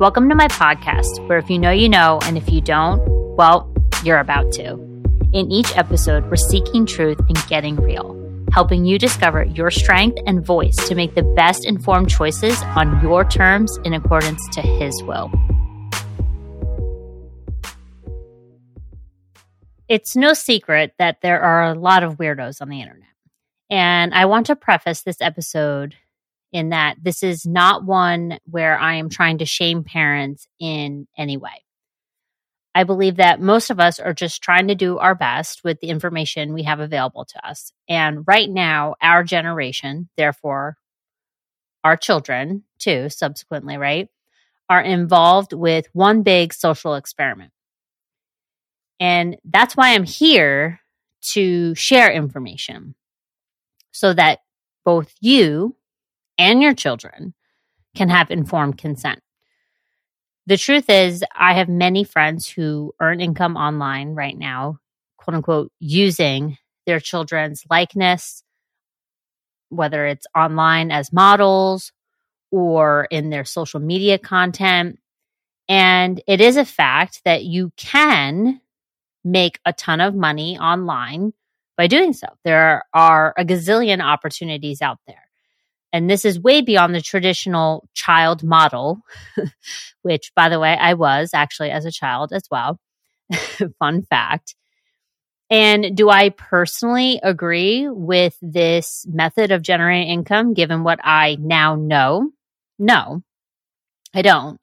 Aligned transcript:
Welcome 0.00 0.28
to 0.30 0.34
my 0.34 0.48
podcast, 0.48 1.24
where 1.28 1.38
if 1.38 1.48
you 1.48 1.56
know, 1.56 1.70
you 1.70 1.88
know, 1.88 2.18
and 2.24 2.36
if 2.36 2.50
you 2.50 2.60
don't, 2.60 3.00
well, 3.36 3.72
you're 4.02 4.18
about 4.18 4.50
to. 4.54 4.72
In 5.32 5.52
each 5.52 5.76
episode, 5.76 6.28
we're 6.28 6.34
seeking 6.34 6.84
truth 6.84 7.20
and 7.20 7.36
getting 7.46 7.76
real, 7.76 8.44
helping 8.52 8.84
you 8.84 8.98
discover 8.98 9.44
your 9.44 9.70
strength 9.70 10.18
and 10.26 10.44
voice 10.44 10.74
to 10.88 10.96
make 10.96 11.14
the 11.14 11.22
best 11.22 11.64
informed 11.64 12.10
choices 12.10 12.60
on 12.74 13.00
your 13.04 13.24
terms 13.24 13.78
in 13.84 13.94
accordance 13.94 14.40
to 14.54 14.62
His 14.62 15.00
will. 15.04 15.30
It's 19.86 20.16
no 20.16 20.32
secret 20.34 20.94
that 20.98 21.18
there 21.22 21.40
are 21.40 21.66
a 21.66 21.74
lot 21.74 22.02
of 22.02 22.16
weirdos 22.16 22.60
on 22.60 22.68
the 22.68 22.80
internet. 22.80 23.08
And 23.70 24.12
I 24.12 24.24
want 24.24 24.46
to 24.46 24.56
preface 24.56 25.02
this 25.02 25.20
episode 25.20 25.94
in 26.54 26.68
that 26.68 26.96
this 27.02 27.24
is 27.24 27.44
not 27.44 27.84
one 27.84 28.38
where 28.48 28.78
I 28.78 28.94
am 28.94 29.10
trying 29.10 29.38
to 29.38 29.44
shame 29.44 29.82
parents 29.82 30.46
in 30.60 31.08
any 31.18 31.36
way. 31.36 31.64
I 32.76 32.84
believe 32.84 33.16
that 33.16 33.40
most 33.40 33.70
of 33.70 33.80
us 33.80 33.98
are 33.98 34.14
just 34.14 34.40
trying 34.40 34.68
to 34.68 34.76
do 34.76 34.98
our 34.98 35.16
best 35.16 35.64
with 35.64 35.80
the 35.80 35.88
information 35.88 36.54
we 36.54 36.62
have 36.62 36.78
available 36.78 37.24
to 37.24 37.46
us. 37.46 37.72
And 37.88 38.24
right 38.26 38.48
now, 38.48 38.94
our 39.02 39.24
generation, 39.24 40.08
therefore, 40.16 40.76
our 41.82 41.96
children 41.96 42.62
too, 42.78 43.08
subsequently, 43.10 43.76
right, 43.76 44.08
are 44.70 44.80
involved 44.80 45.52
with 45.52 45.88
one 45.92 46.22
big 46.22 46.54
social 46.54 46.94
experiment. 46.94 47.52
And 49.00 49.36
that's 49.44 49.76
why 49.76 49.94
I'm 49.94 50.04
here 50.04 50.80
to 51.32 51.74
share 51.74 52.12
information 52.12 52.94
so 53.90 54.12
that 54.14 54.38
both 54.84 55.12
you 55.20 55.74
and 56.38 56.62
your 56.62 56.74
children 56.74 57.34
can 57.94 58.08
have 58.08 58.30
informed 58.30 58.78
consent. 58.78 59.20
The 60.46 60.56
truth 60.56 60.90
is, 60.90 61.24
I 61.34 61.54
have 61.54 61.68
many 61.68 62.04
friends 62.04 62.46
who 62.48 62.92
earn 63.00 63.20
income 63.20 63.56
online 63.56 64.14
right 64.14 64.36
now, 64.36 64.78
quote 65.16 65.36
unquote, 65.36 65.72
using 65.80 66.58
their 66.86 67.00
children's 67.00 67.64
likeness, 67.70 68.44
whether 69.70 70.06
it's 70.06 70.26
online 70.36 70.90
as 70.90 71.12
models 71.12 71.92
or 72.50 73.06
in 73.10 73.30
their 73.30 73.44
social 73.44 73.80
media 73.80 74.18
content. 74.18 74.98
And 75.68 76.22
it 76.26 76.42
is 76.42 76.58
a 76.58 76.64
fact 76.64 77.22
that 77.24 77.44
you 77.44 77.72
can 77.76 78.60
make 79.24 79.58
a 79.64 79.72
ton 79.72 80.00
of 80.00 80.14
money 80.14 80.58
online 80.58 81.32
by 81.76 81.86
doing 81.86 82.12
so. 82.12 82.26
There 82.44 82.84
are 82.92 83.32
a 83.38 83.44
gazillion 83.44 84.02
opportunities 84.02 84.82
out 84.82 84.98
there. 85.06 85.23
And 85.94 86.10
this 86.10 86.24
is 86.24 86.40
way 86.40 86.60
beyond 86.60 86.92
the 86.92 87.00
traditional 87.00 87.88
child 87.94 88.42
model, 88.42 88.98
which, 90.02 90.32
by 90.34 90.48
the 90.48 90.58
way, 90.58 90.76
I 90.76 90.94
was 90.94 91.30
actually 91.32 91.70
as 91.70 91.84
a 91.84 91.92
child 91.92 92.32
as 92.32 92.42
well. 92.50 92.80
Fun 93.78 94.02
fact. 94.02 94.56
And 95.50 95.96
do 95.96 96.10
I 96.10 96.30
personally 96.30 97.20
agree 97.22 97.88
with 97.88 98.36
this 98.42 99.06
method 99.08 99.52
of 99.52 99.62
generating 99.62 100.08
income 100.08 100.52
given 100.52 100.82
what 100.82 100.98
I 101.04 101.36
now 101.38 101.76
know? 101.76 102.32
No, 102.76 103.22
I 104.12 104.22
don't. 104.22 104.60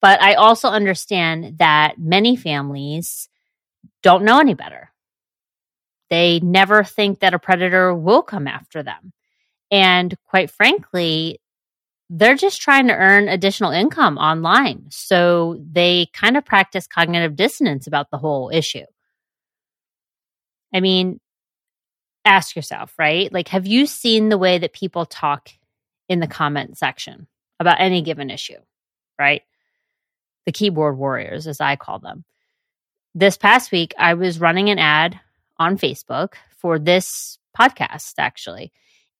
But 0.00 0.22
I 0.22 0.32
also 0.32 0.68
understand 0.68 1.58
that 1.58 1.98
many 1.98 2.36
families 2.36 3.28
don't 4.02 4.24
know 4.24 4.40
any 4.40 4.54
better. 4.54 4.90
They 6.08 6.40
never 6.40 6.84
think 6.84 7.20
that 7.20 7.34
a 7.34 7.38
predator 7.38 7.94
will 7.94 8.22
come 8.22 8.48
after 8.48 8.82
them. 8.82 9.12
And 9.70 10.16
quite 10.26 10.50
frankly, 10.50 11.40
they're 12.08 12.34
just 12.34 12.60
trying 12.60 12.88
to 12.88 12.94
earn 12.94 13.28
additional 13.28 13.70
income 13.70 14.18
online. 14.18 14.86
So 14.90 15.60
they 15.70 16.08
kind 16.12 16.36
of 16.36 16.44
practice 16.44 16.86
cognitive 16.86 17.36
dissonance 17.36 17.86
about 17.86 18.10
the 18.10 18.18
whole 18.18 18.50
issue. 18.52 18.84
I 20.74 20.80
mean, 20.80 21.20
ask 22.24 22.56
yourself, 22.56 22.94
right? 22.98 23.32
Like, 23.32 23.48
have 23.48 23.66
you 23.66 23.86
seen 23.86 24.28
the 24.28 24.38
way 24.38 24.58
that 24.58 24.72
people 24.72 25.06
talk 25.06 25.50
in 26.08 26.18
the 26.18 26.26
comment 26.26 26.76
section 26.76 27.28
about 27.60 27.80
any 27.80 28.02
given 28.02 28.30
issue, 28.30 28.58
right? 29.18 29.42
The 30.46 30.52
keyboard 30.52 30.98
warriors, 30.98 31.46
as 31.46 31.60
I 31.60 31.76
call 31.76 32.00
them. 32.00 32.24
This 33.14 33.36
past 33.36 33.70
week, 33.70 33.94
I 33.96 34.14
was 34.14 34.40
running 34.40 34.70
an 34.70 34.78
ad 34.78 35.20
on 35.58 35.78
Facebook 35.78 36.34
for 36.56 36.78
this 36.78 37.38
podcast, 37.56 38.14
actually. 38.18 38.72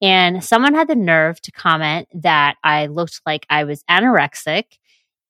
And 0.02 0.42
someone 0.42 0.74
had 0.74 0.88
the 0.88 0.94
nerve 0.94 1.40
to 1.42 1.52
comment 1.52 2.08
that 2.14 2.56
I 2.64 2.86
looked 2.86 3.20
like 3.26 3.46
I 3.50 3.64
was 3.64 3.84
anorexic 3.84 4.64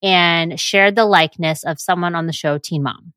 and 0.01 0.59
shared 0.59 0.95
the 0.95 1.05
likeness 1.05 1.63
of 1.63 1.79
someone 1.79 2.15
on 2.15 2.25
the 2.25 2.33
show 2.33 2.57
Teen 2.57 2.83
Mom. 2.83 3.13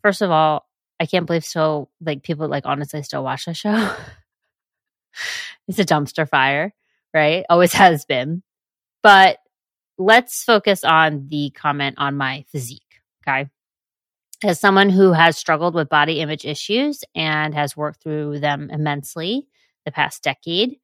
First 0.00 0.22
of 0.22 0.30
all, 0.30 0.66
I 0.98 1.06
can't 1.06 1.26
believe 1.26 1.44
still 1.44 1.90
like 2.00 2.22
people 2.22 2.48
like 2.48 2.64
honestly 2.66 3.02
still 3.02 3.24
watch 3.24 3.44
the 3.44 3.54
show. 3.54 3.94
it's 5.68 5.78
a 5.78 5.84
dumpster 5.84 6.28
fire, 6.28 6.74
right? 7.12 7.44
Always 7.50 7.72
has 7.74 8.04
been. 8.04 8.42
But 9.02 9.38
let's 9.98 10.44
focus 10.44 10.84
on 10.84 11.28
the 11.28 11.50
comment 11.50 11.96
on 11.98 12.16
my 12.16 12.44
physique, 12.48 13.00
okay? 13.26 13.50
As 14.44 14.58
someone 14.58 14.90
who 14.90 15.12
has 15.12 15.36
struggled 15.36 15.74
with 15.74 15.88
body 15.88 16.20
image 16.20 16.44
issues 16.44 17.04
and 17.14 17.54
has 17.54 17.76
worked 17.76 18.02
through 18.02 18.40
them 18.40 18.70
immensely, 18.72 19.46
the 19.84 19.92
past 19.92 20.22
decade, 20.22 20.78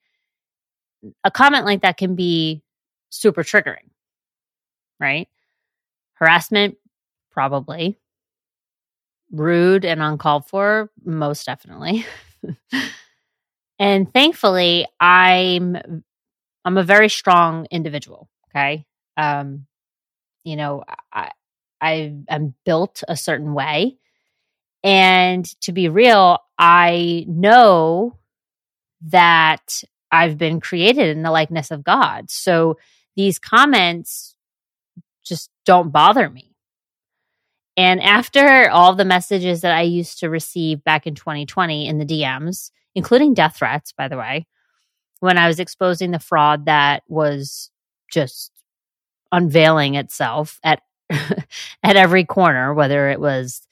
a 1.25 1.31
comment 1.31 1.65
like 1.65 1.83
that 1.83 1.97
can 1.97 2.15
be 2.15 2.63
super 3.11 3.43
triggering, 3.43 3.91
right? 5.01 5.29
Harassment, 6.15 6.77
probably. 7.31 7.99
Rude 9.31 9.85
and 9.85 10.03
uncalled 10.03 10.47
for, 10.47 10.91
most 11.05 11.45
definitely. 11.47 12.07
and 13.79 14.13
thankfully, 14.13 14.87
I'm 14.99 16.03
I'm 16.65 16.79
a 16.79 16.83
very 16.83 17.09
strong 17.09 17.67
individual. 17.71 18.29
Okay, 18.51 18.87
um, 19.17 19.67
you 20.45 20.57
know, 20.57 20.83
I 21.13 21.31
I 21.81 22.15
am 22.29 22.55
built 22.65 23.03
a 23.07 23.17
certain 23.17 23.53
way, 23.55 23.99
and 24.83 25.45
to 25.63 25.73
be 25.73 25.89
real, 25.89 26.39
I 26.59 27.25
know 27.29 28.18
that 29.07 29.83
I've 30.11 30.39
been 30.39 30.61
created 30.61 31.17
in 31.17 31.23
the 31.23 31.31
likeness 31.31 31.71
of 31.71 31.85
God. 31.85 32.31
So 32.31 32.79
these 33.17 33.39
comments 33.39 34.35
just 35.25 35.51
don't 35.65 35.93
bother 35.93 36.29
me. 36.31 36.55
And 37.77 38.03
after 38.03 38.69
all 38.71 38.95
the 38.95 39.05
messages 39.05 39.61
that 39.61 39.73
I 39.73 39.83
used 39.83 40.19
to 40.21 40.31
receive 40.31 40.83
back 40.83 41.07
in 41.07 41.15
2020 41.15 41.87
in 41.87 41.99
the 41.99 42.05
DMs, 42.05 42.71
including 42.95 43.35
death 43.35 43.57
threats, 43.57 43.93
by 43.93 44.09
the 44.09 44.17
way, 44.17 44.47
when 45.21 45.39
I 45.39 45.47
was 45.47 45.61
exposing 45.61 46.11
the 46.11 46.19
fraud 46.19 46.67
that 46.67 47.03
was 47.07 47.71
just 48.11 48.51
unveiling 49.31 49.95
itself 49.95 50.59
at 50.65 50.81
at 51.11 51.97
every 51.97 52.25
corner, 52.25 52.75
whether 52.75 53.09
it 53.09 53.21
was 53.21 53.63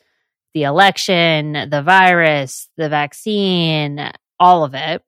the 0.55 0.63
election, 0.63 1.69
the 1.71 1.83
virus, 1.83 2.69
the 2.77 2.89
vaccine, 2.89 4.11
all 4.41 4.65
of 4.65 4.75
it. 4.75 5.03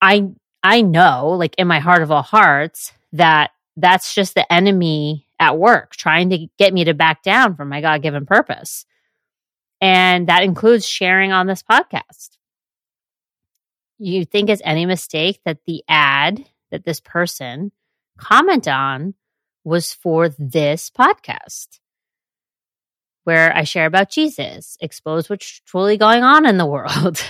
I 0.00 0.28
I 0.62 0.82
know, 0.82 1.30
like 1.30 1.54
in 1.56 1.68
my 1.68 1.78
heart 1.78 2.02
of 2.02 2.10
all 2.10 2.22
hearts, 2.22 2.92
that 3.12 3.50
that's 3.76 4.14
just 4.14 4.34
the 4.34 4.50
enemy 4.52 5.26
at 5.38 5.58
work 5.58 5.96
trying 5.96 6.30
to 6.30 6.46
get 6.58 6.74
me 6.74 6.84
to 6.84 6.94
back 6.94 7.22
down 7.22 7.56
from 7.56 7.68
my 7.68 7.80
God 7.80 8.02
given 8.02 8.26
purpose. 8.26 8.84
And 9.80 10.28
that 10.28 10.42
includes 10.42 10.86
sharing 10.86 11.32
on 11.32 11.46
this 11.46 11.62
podcast. 11.62 12.36
You 13.98 14.24
think 14.24 14.50
it's 14.50 14.62
any 14.64 14.84
mistake 14.84 15.40
that 15.44 15.58
the 15.66 15.82
ad 15.88 16.44
that 16.70 16.84
this 16.84 17.00
person 17.00 17.72
comment 18.18 18.68
on 18.68 19.14
was 19.64 19.92
for 19.92 20.28
this 20.28 20.90
podcast 20.90 21.80
where 23.30 23.56
I 23.56 23.62
share 23.62 23.86
about 23.86 24.10
Jesus, 24.10 24.76
expose 24.80 25.30
what's 25.30 25.60
truly 25.60 25.96
going 25.96 26.24
on 26.24 26.46
in 26.46 26.58
the 26.58 26.66
world, 26.66 27.24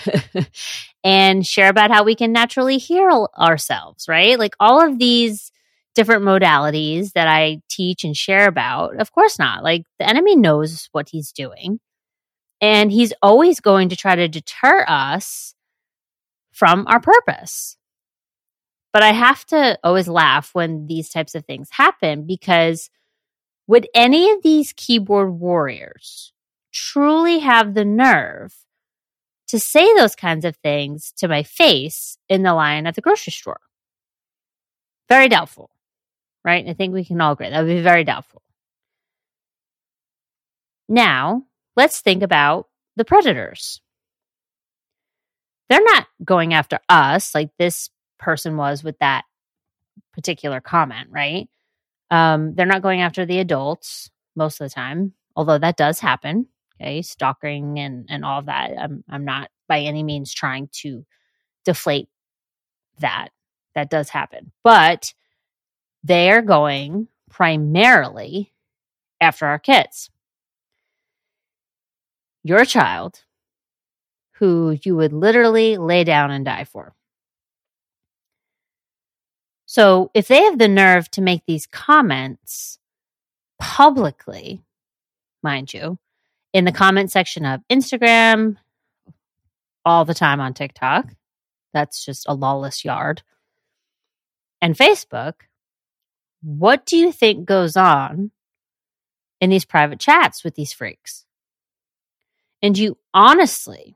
and 1.05 1.47
share 1.47 1.69
about 1.69 1.91
how 1.91 2.05
we 2.05 2.15
can 2.15 2.33
naturally 2.33 2.79
heal 2.79 3.29
ourselves, 3.39 4.09
right? 4.09 4.39
Like 4.39 4.55
all 4.59 4.81
of 4.83 4.99
these 4.99 5.53
different 5.95 6.23
modalities 6.23 7.13
that 7.13 7.29
I 7.29 7.61
teach 7.69 8.03
and 8.03 8.17
share 8.17 8.49
about. 8.49 8.99
Of 8.99 9.13
course 9.13 9.39
not. 9.39 9.63
Like 9.63 9.83
the 9.99 10.09
enemy 10.09 10.37
knows 10.37 10.89
what 10.93 11.11
he's 11.11 11.33
doing. 11.33 11.81
And 12.63 12.91
he's 12.91 13.13
always 13.21 13.61
going 13.61 13.91
to 13.91 13.97
try 13.97 14.15
to 14.15 14.27
deter 14.27 14.87
us 14.89 15.55
from 16.51 16.87
our 16.87 17.01
purpose. 17.01 17.77
But 18.95 19.03
I 19.03 19.13
have 19.13 19.45
to 19.47 19.79
always 19.85 20.09
laugh 20.09 20.55
when 20.55 20.87
these 20.87 21.11
types 21.11 21.35
of 21.35 21.45
things 21.45 21.69
happen 21.71 22.27
because 22.27 22.89
would 23.71 23.87
any 23.95 24.33
of 24.33 24.43
these 24.43 24.73
keyboard 24.73 25.31
warriors 25.31 26.33
truly 26.73 27.39
have 27.39 27.73
the 27.73 27.85
nerve 27.85 28.53
to 29.47 29.61
say 29.61 29.95
those 29.95 30.17
kinds 30.17 30.45
of 30.45 30.57
things 30.57 31.13
to 31.17 31.29
my 31.29 31.45
face 31.45 32.19
in 32.29 32.43
the 32.43 32.53
line 32.53 32.89
at 32.89 32.97
the 32.97 33.01
grocery 33.01 33.33
store? 33.33 33.61
Very 35.09 35.29
doubtful, 35.29 35.71
right? 36.45 36.69
I 36.69 36.73
think 36.73 36.93
we 36.93 37.05
can 37.05 37.21
all 37.21 37.35
agree 37.35 37.49
that 37.49 37.61
would 37.61 37.69
be 37.69 37.81
very 37.81 38.03
doubtful. 38.03 38.43
Now, 40.89 41.45
let's 41.77 42.01
think 42.01 42.25
about 42.25 42.67
the 42.97 43.05
predators. 43.05 43.81
They're 45.69 45.81
not 45.81 46.09
going 46.25 46.55
after 46.55 46.81
us 46.89 47.37
like 47.37 47.51
this 47.57 47.89
person 48.19 48.57
was 48.57 48.83
with 48.83 48.99
that 48.99 49.27
particular 50.13 50.61
comment, 50.61 51.07
right? 51.13 51.49
Um, 52.11 52.55
they're 52.55 52.67
not 52.67 52.83
going 52.83 53.01
after 53.01 53.25
the 53.27 53.39
adults 53.39 54.11
most 54.37 54.61
of 54.61 54.69
the 54.69 54.75
time, 54.75 55.13
although 55.37 55.59
that 55.59 55.77
does 55.77 56.01
happen. 56.01 56.47
Okay, 56.81 57.03
stalking 57.03 57.79
and 57.79 58.07
and 58.09 58.25
all 58.25 58.39
of 58.39 58.47
that. 58.47 58.73
I'm 58.79 59.05
I'm 59.09 59.25
not 59.25 59.51
by 59.69 59.81
any 59.81 60.03
means 60.03 60.33
trying 60.33 60.69
to 60.83 61.05
deflate 61.65 62.09
that. 63.01 63.29
That 63.75 63.91
does 63.91 64.09
happen, 64.11 64.53
but 64.65 65.15
they 66.05 66.31
are 66.31 66.43
going 66.43 67.09
primarily 67.31 68.53
after 69.21 69.47
our 69.47 69.59
kids. 69.59 70.11
Your 72.43 72.65
child, 72.65 73.25
who 74.33 74.79
you 74.83 74.97
would 74.97 75.13
literally 75.13 75.77
lay 75.77 76.05
down 76.05 76.31
and 76.31 76.45
die 76.45 76.65
for. 76.65 76.95
So 79.71 80.11
if 80.15 80.27
they 80.27 80.43
have 80.43 80.59
the 80.59 80.67
nerve 80.67 81.09
to 81.13 81.21
make 81.21 81.47
these 81.47 81.69
comments 81.69 82.81
publicly, 83.61 84.65
mind 85.45 85.73
you, 85.73 85.97
in 86.53 86.65
the 86.65 86.73
comment 86.73 87.13
section 87.13 87.47
of 87.47 87.61
Instagram, 87.71 88.57
all 89.85 90.05
the 90.05 90.13
time 90.13 90.41
on 90.41 90.55
TikTok, 90.55 91.15
that's 91.73 92.05
just 92.05 92.27
a 92.29 92.35
lawless 92.35 92.85
yard, 92.85 93.23
and 94.61 94.77
Facebook, 94.77 95.35
what 96.43 96.85
do 96.85 96.97
you 96.97 97.13
think 97.13 97.47
goes 97.47 97.77
on 97.77 98.33
in 99.41 99.51
these 99.51 99.65
private 99.65 100.01
chats 100.01 100.43
with 100.43 100.57
these 100.57 100.73
freaks? 100.73 101.27
And 102.61 102.77
you 102.77 102.99
honestly 103.15 103.95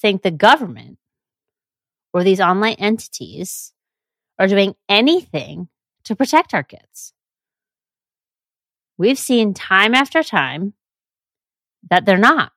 think 0.00 0.22
the 0.22 0.30
government 0.30 0.96
or 2.12 2.24
these 2.24 2.40
online 2.40 2.74
entities 2.74 3.72
are 4.38 4.48
doing 4.48 4.74
anything 4.88 5.68
to 6.04 6.16
protect 6.16 6.54
our 6.54 6.62
kids. 6.62 7.12
We've 8.98 9.18
seen 9.18 9.54
time 9.54 9.94
after 9.94 10.22
time 10.22 10.74
that 11.88 12.04
they're 12.04 12.18
not. 12.18 12.52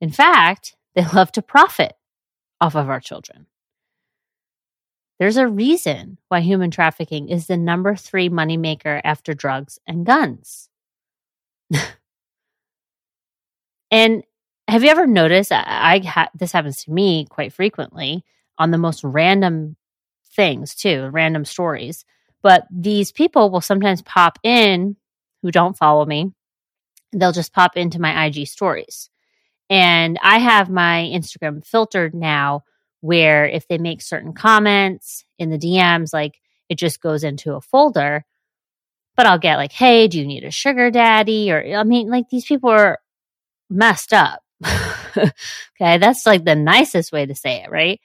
In 0.00 0.10
fact, 0.10 0.76
they 0.94 1.04
love 1.14 1.32
to 1.32 1.42
profit 1.42 1.94
off 2.60 2.74
of 2.74 2.88
our 2.88 3.00
children. 3.00 3.46
There's 5.18 5.36
a 5.36 5.46
reason 5.46 6.18
why 6.28 6.40
human 6.40 6.70
trafficking 6.70 7.28
is 7.28 7.46
the 7.46 7.58
number 7.58 7.94
three 7.94 8.30
moneymaker 8.30 9.00
after 9.04 9.34
drugs 9.34 9.78
and 9.86 10.06
guns. 10.06 10.70
and 13.90 14.24
have 14.66 14.82
you 14.82 14.88
ever 14.88 15.06
noticed? 15.06 15.52
I, 15.52 15.64
I 15.66 15.98
ha- 16.06 16.30
this 16.34 16.52
happens 16.52 16.84
to 16.84 16.90
me 16.90 17.26
quite 17.28 17.52
frequently 17.52 18.24
on 18.60 18.70
the 18.70 18.78
most 18.78 19.02
random 19.02 19.74
things 20.36 20.74
too, 20.74 21.08
random 21.10 21.44
stories. 21.44 22.04
But 22.42 22.66
these 22.70 23.10
people 23.10 23.50
will 23.50 23.62
sometimes 23.62 24.02
pop 24.02 24.38
in 24.44 24.96
who 25.42 25.50
don't 25.50 25.76
follow 25.76 26.04
me. 26.04 26.32
They'll 27.12 27.32
just 27.32 27.54
pop 27.54 27.76
into 27.76 28.00
my 28.00 28.26
IG 28.26 28.46
stories. 28.46 29.10
And 29.70 30.18
I 30.22 30.38
have 30.38 30.68
my 30.68 31.10
Instagram 31.12 31.64
filtered 31.66 32.14
now 32.14 32.64
where 33.00 33.46
if 33.46 33.66
they 33.66 33.78
make 33.78 34.02
certain 34.02 34.34
comments 34.34 35.24
in 35.38 35.48
the 35.48 35.58
DMs, 35.58 36.12
like 36.12 36.38
it 36.68 36.76
just 36.76 37.00
goes 37.00 37.24
into 37.24 37.54
a 37.54 37.62
folder. 37.62 38.26
But 39.16 39.26
I'll 39.26 39.38
get 39.38 39.56
like, 39.56 39.72
hey, 39.72 40.06
do 40.06 40.18
you 40.18 40.26
need 40.26 40.44
a 40.44 40.50
sugar 40.50 40.90
daddy? 40.90 41.50
Or, 41.50 41.64
I 41.76 41.84
mean, 41.84 42.10
like 42.10 42.28
these 42.28 42.44
people 42.44 42.70
are 42.70 42.98
messed 43.70 44.12
up. 44.12 44.42
okay. 45.16 45.98
That's 45.98 46.26
like 46.26 46.44
the 46.44 46.54
nicest 46.54 47.10
way 47.10 47.24
to 47.24 47.34
say 47.34 47.62
it, 47.62 47.70
right? 47.70 48.00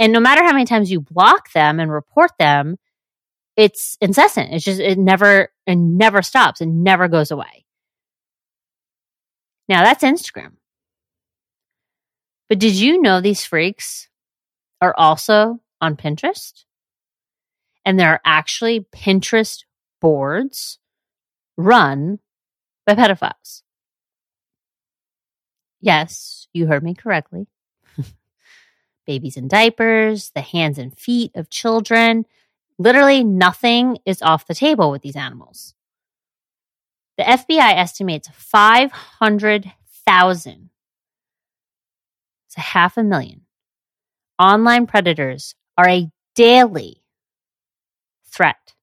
And 0.00 0.14
no 0.14 0.18
matter 0.18 0.42
how 0.42 0.52
many 0.52 0.64
times 0.64 0.90
you 0.90 1.02
block 1.02 1.52
them 1.52 1.78
and 1.78 1.92
report 1.92 2.30
them, 2.38 2.78
it's 3.54 3.98
incessant. 4.00 4.54
It's 4.54 4.64
just, 4.64 4.80
it 4.80 4.98
never, 4.98 5.50
it 5.66 5.76
never 5.76 6.22
stops. 6.22 6.62
It 6.62 6.68
never 6.68 7.06
goes 7.06 7.30
away. 7.30 7.66
Now 9.68 9.84
that's 9.84 10.02
Instagram. 10.02 10.52
But 12.48 12.58
did 12.58 12.74
you 12.74 13.02
know 13.02 13.20
these 13.20 13.44
freaks 13.44 14.08
are 14.80 14.94
also 14.96 15.60
on 15.82 15.96
Pinterest? 15.96 16.64
And 17.84 18.00
there 18.00 18.12
are 18.12 18.20
actually 18.24 18.86
Pinterest 18.94 19.64
boards 20.00 20.78
run 21.58 22.20
by 22.86 22.94
pedophiles. 22.94 23.62
Yes, 25.82 26.48
you 26.54 26.66
heard 26.66 26.82
me 26.82 26.94
correctly 26.94 27.46
babies 29.10 29.36
in 29.36 29.48
diapers, 29.48 30.30
the 30.36 30.40
hands 30.40 30.78
and 30.78 30.96
feet 30.96 31.32
of 31.34 31.50
children. 31.50 32.24
Literally 32.78 33.24
nothing 33.24 33.98
is 34.06 34.22
off 34.22 34.46
the 34.46 34.54
table 34.54 34.92
with 34.92 35.02
these 35.02 35.16
animals. 35.16 35.74
The 37.18 37.24
FBI 37.24 37.74
estimates 37.74 38.28
500,000, 38.32 40.70
it's 42.46 42.56
a 42.56 42.60
half 42.60 42.96
a 42.96 43.02
million, 43.02 43.40
online 44.38 44.86
predators 44.86 45.56
are 45.76 45.88
a 45.88 46.08
daily 46.36 47.02
threat 48.24 48.74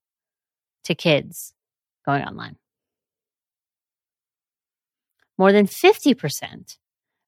to 0.84 0.94
kids 0.94 1.54
going 2.04 2.22
online. 2.22 2.56
More 5.38 5.52
than 5.52 5.66
50% 5.66 6.76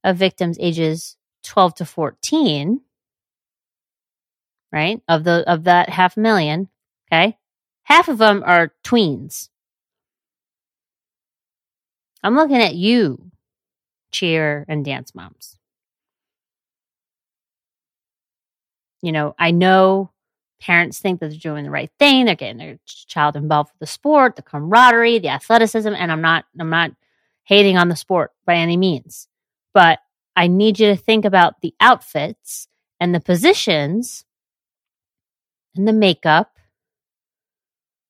of 0.04 0.18
victims 0.18 0.58
ages 0.60 1.16
12 1.44 1.76
to 1.76 1.86
14 1.86 2.82
right? 4.72 5.00
Of 5.08 5.24
the 5.24 5.48
of 5.50 5.64
that 5.64 5.88
half 5.88 6.16
million, 6.16 6.68
okay? 7.10 7.36
Half 7.84 8.08
of 8.08 8.18
them 8.18 8.42
are 8.44 8.72
tweens. 8.84 9.48
I'm 12.22 12.36
looking 12.36 12.56
at 12.58 12.74
you, 12.74 13.30
cheer 14.12 14.64
and 14.68 14.84
dance 14.84 15.14
moms. 15.14 15.56
You 19.02 19.12
know, 19.12 19.34
I 19.38 19.50
know 19.50 20.10
parents 20.60 20.98
think 20.98 21.20
that 21.20 21.30
they're 21.30 21.38
doing 21.38 21.64
the 21.64 21.70
right 21.70 21.90
thing. 21.98 22.26
They're 22.26 22.34
getting 22.34 22.58
their 22.58 22.78
child 22.86 23.34
involved 23.34 23.70
with 23.72 23.80
the 23.80 23.92
sport, 23.92 24.36
the 24.36 24.42
camaraderie, 24.42 25.18
the 25.18 25.28
athleticism, 25.28 25.88
and 25.88 26.12
I'm 26.12 26.20
not 26.20 26.44
I'm 26.58 26.70
not 26.70 26.92
hating 27.44 27.76
on 27.76 27.88
the 27.88 27.96
sport 27.96 28.32
by 28.44 28.56
any 28.56 28.76
means. 28.76 29.26
But 29.72 30.00
I 30.36 30.46
need 30.46 30.78
you 30.78 30.88
to 30.88 30.96
think 30.96 31.24
about 31.24 31.60
the 31.60 31.74
outfits 31.80 32.68
and 33.00 33.14
the 33.14 33.20
positions 33.20 34.24
and 35.76 35.86
the 35.86 35.92
makeup, 35.92 36.56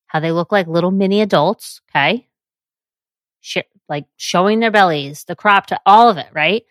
how 0.07 0.21
they 0.21 0.33
look 0.33 0.53
like 0.53 0.67
little 0.67 0.91
mini 0.91 1.21
adults, 1.21 1.81
okay? 1.91 2.27
Sh- 3.41 3.59
like 3.89 4.07
showing 4.17 4.61
their 4.61 4.71
bellies, 4.71 5.25
the 5.25 5.37
crop 5.37 5.67
to 5.67 5.81
all 5.87 6.09
of 6.09 6.17
it, 6.19 6.29
right? 6.33 6.65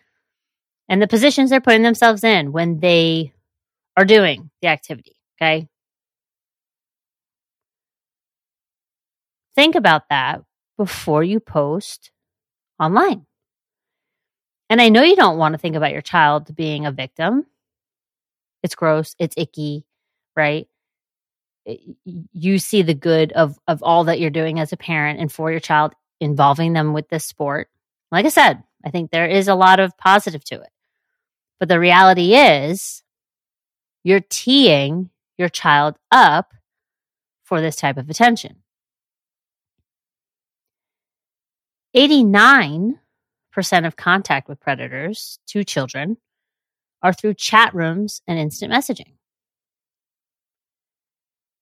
And 0.88 1.00
the 1.00 1.08
positions 1.08 1.50
they're 1.50 1.60
putting 1.60 1.82
themselves 1.82 2.24
in 2.24 2.52
when 2.52 2.80
they 2.80 3.32
are 3.96 4.04
doing 4.04 4.50
the 4.62 4.68
activity, 4.68 5.16
okay? 5.40 5.68
Think 9.54 9.74
about 9.74 10.08
that 10.10 10.42
before 10.76 11.22
you 11.24 11.40
post 11.40 12.10
online. 12.80 13.26
And 14.70 14.80
I 14.80 14.88
know 14.88 15.02
you 15.02 15.16
don't 15.16 15.38
want 15.38 15.52
to 15.52 15.58
think 15.58 15.76
about 15.76 15.92
your 15.92 16.02
child 16.02 16.54
being 16.54 16.86
a 16.86 16.92
victim. 16.92 17.46
It's 18.62 18.74
gross, 18.74 19.16
it's 19.18 19.34
icky, 19.36 19.84
right? 20.36 20.68
Eh, 21.66 21.76
you 22.04 22.58
see 22.58 22.82
the 22.82 22.94
good 22.94 23.32
of 23.32 23.58
of 23.66 23.82
all 23.82 24.04
that 24.04 24.20
you're 24.20 24.30
doing 24.30 24.58
as 24.60 24.72
a 24.72 24.76
parent 24.76 25.20
and 25.20 25.30
for 25.30 25.50
your 25.50 25.60
child 25.60 25.92
involving 26.20 26.72
them 26.72 26.92
with 26.92 27.08
this 27.08 27.24
sport. 27.24 27.68
Like 28.12 28.26
i 28.26 28.30
said 28.30 28.62
i 28.84 28.90
think 28.90 29.10
there 29.10 29.26
is 29.26 29.48
a 29.48 29.54
lot 29.54 29.80
of 29.80 29.96
positive 29.98 30.44
to 30.44 30.56
it. 30.56 30.70
But 31.58 31.68
the 31.68 31.80
reality 31.80 32.34
is 32.34 33.02
you're 34.04 34.20
teeing 34.20 35.10
your 35.36 35.48
child 35.50 35.96
up 36.10 36.54
for 37.44 37.60
this 37.60 37.76
type 37.76 37.98
of 37.98 38.08
attention. 38.08 38.56
89% 41.96 42.96
of 43.84 43.96
contact 43.96 44.48
with 44.48 44.60
predators 44.60 45.38
to 45.48 45.64
children 45.64 46.16
are 47.02 47.12
through 47.12 47.34
chat 47.34 47.74
rooms 47.74 48.22
and 48.28 48.38
instant 48.38 48.72
messaging 48.72 49.14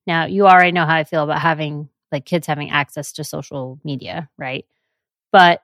now, 0.08 0.26
you 0.26 0.48
already 0.48 0.72
know 0.72 0.86
how 0.86 0.96
I 0.96 1.04
feel 1.04 1.22
about 1.22 1.40
having 1.40 1.90
like 2.10 2.24
kids 2.24 2.48
having 2.48 2.70
access 2.70 3.12
to 3.14 3.24
social 3.24 3.78
media, 3.84 4.30
right? 4.38 4.66
But 5.32 5.62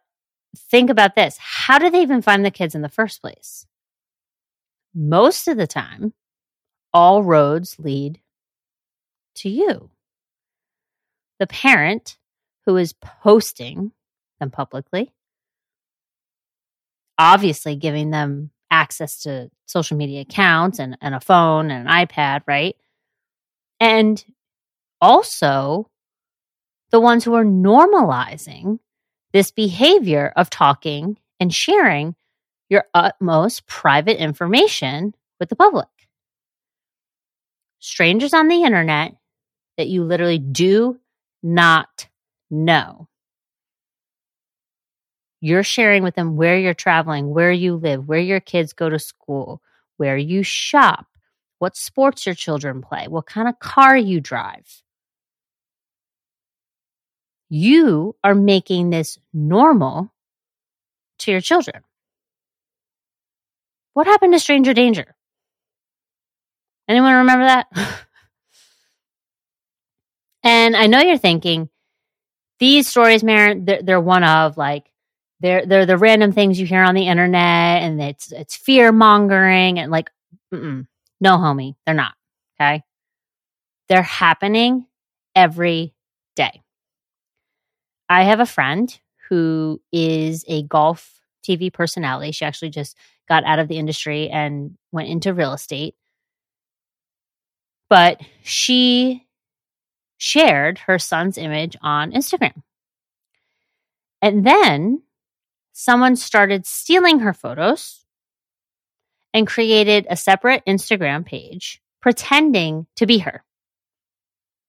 think 0.57 0.91
about 0.91 1.17
this 1.17 1.37
how 1.39 1.79
do 1.81 1.91
they 1.91 2.03
even 2.03 2.23
find 2.23 2.45
the 2.45 2.51
kids 2.53 2.77
in 2.77 2.83
the 2.83 2.89
first 2.89 3.23
place? 3.23 3.67
Most 4.95 5.49
of 5.49 5.57
the 5.57 5.67
time, 5.67 6.13
all 6.93 7.25
roads 7.25 7.79
lead 7.81 8.21
to 9.37 9.49
you. 9.51 9.91
the 11.41 11.47
parent 11.47 12.17
who 12.67 12.77
is 12.77 12.93
posting 12.95 13.93
them 14.41 14.51
publicly, 14.51 15.13
obviously 17.19 17.77
giving 17.77 18.11
them 18.11 18.51
access 18.71 19.21
to 19.21 19.51
social 19.67 19.97
media 19.97 20.23
accounts 20.23 20.79
and, 20.79 20.97
and 21.01 21.15
a 21.15 21.21
phone 21.21 21.71
and 21.71 21.89
an 21.89 22.07
iPad, 22.07 22.43
right? 22.47 22.77
And 23.85 24.25
also 24.99 25.91
the 26.91 27.01
ones 27.01 27.23
who 27.23 27.35
are 27.35 27.45
normalizing 27.45 28.79
this 29.35 29.51
behavior 29.51 30.33
of 30.37 30.49
talking 30.49 31.19
and 31.39 31.53
sharing 31.53 32.15
your 32.71 32.87
utmost 32.95 33.67
private 33.67 34.17
information 34.17 35.15
with 35.39 35.51
the 35.51 35.57
public. 35.57 35.89
Strangers 37.79 38.33
on 38.33 38.49
the 38.49 38.63
internet 38.63 39.17
that 39.77 39.89
you 39.89 40.03
literally 40.03 40.39
do 40.39 40.99
not 41.43 42.09
know. 42.51 43.07
You're 45.43 45.63
sharing 45.63 46.03
with 46.03 46.15
them 46.15 46.37
where 46.37 46.59
you're 46.59 46.73
traveling, 46.73 47.35
where 47.35 47.53
you 47.53 47.75
live, 47.75 48.09
where 48.09 48.19
your 48.19 48.41
kids 48.41 48.73
go 48.73 48.89
to 48.89 48.99
school, 48.99 49.61
where 49.99 50.17
you 50.17 50.43
shop, 50.43 51.07
what 51.65 51.79
sports 51.79 52.27
your 52.27 52.35
children 52.35 52.83
play, 52.83 53.09
what 53.09 53.25
kind 53.25 53.49
of 53.49 53.59
car 53.59 53.97
you 53.97 54.21
drive. 54.21 54.83
You 57.49 58.17
are 58.23 58.35
making 58.35 58.91
this 58.91 59.17
normal 59.33 60.13
to 61.21 61.31
your 61.31 61.41
children. 61.41 61.83
What 63.95 64.07
happened 64.07 64.35
to 64.35 64.39
stranger 64.39 64.75
danger? 64.75 65.15
Anyone 66.87 67.15
remember 67.15 67.47
that? 67.47 67.67
and 70.43 70.77
I 70.77 70.87
know 70.87 71.01
you're 71.01 71.17
thinking, 71.17 71.71
these 72.59 72.89
stories, 72.89 73.25
Maren, 73.25 73.65
they're, 73.65 73.83
they're 73.83 74.01
one 74.03 74.23
of 74.23 74.59
like 74.59 74.93
they're 75.41 75.65
they're 75.65 75.87
the 75.87 75.97
random 75.97 76.33
things 76.33 76.61
you 76.61 76.67
hear 76.67 76.83
on 76.83 76.95
the 76.95 77.09
internet, 77.09 77.83
and 77.83 78.03
it's 78.03 78.33
it's 78.33 78.55
fear 78.55 78.93
mongering 78.93 79.79
and 79.79 79.91
like, 79.91 80.11
no, 81.25 81.39
homie, 81.39 81.75
they're 81.87 81.95
not. 81.95 82.15
Okay, 82.61 82.85
they're 83.89 84.03
happening 84.03 84.87
every 85.35 85.95
day. 86.37 86.63
I 88.09 88.25
have 88.25 88.41
a 88.41 88.47
friend 88.47 88.97
who 89.29 89.81
is 89.91 90.45
a 90.47 90.63
golf 90.65 91.19
TV 91.43 91.73
personality. 91.73 92.31
She 92.33 92.45
actually 92.45 92.71
just 92.71 92.97
got 93.27 93.45
out 93.45 93.59
of 93.59 93.69
the 93.69 93.79
industry 93.79 94.29
and 94.29 94.77
went 94.93 95.09
into 95.09 95.33
real 95.33 95.55
estate. 95.55 95.95
But 97.89 98.21
she 98.43 99.27
shared 100.19 100.79
her 100.81 100.99
son's 100.99 101.39
image 101.39 101.77
on 101.81 102.13
Instagram. 102.13 102.63
And 104.21 104.47
then 104.47 105.03
someone 105.73 106.17
started 106.17 106.67
stealing 106.67 107.21
her 107.21 107.33
photos 107.33 108.04
and 109.35 109.47
created 109.47 110.07
a 110.09 110.17
separate 110.17 110.65
Instagram 110.65 111.27
page 111.27 111.83
pretending 112.01 112.87
to 112.97 113.05
be 113.05 113.19
her. 113.19 113.45